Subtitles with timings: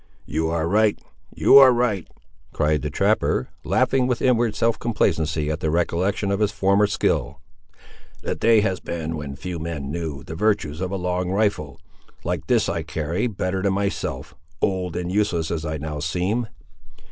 [0.25, 0.97] "You are right,
[1.31, 2.07] you are right!"
[2.53, 7.39] cried the trapper, laughing with inward self complacency at the recollection of his former skill.
[8.23, 11.79] "The day has been when few men knew the virtues of a long rifle,
[12.23, 16.47] like this I carry, better than myself, old and useless as I now seem.